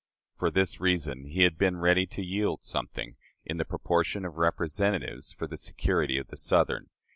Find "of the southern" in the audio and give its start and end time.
6.17-6.89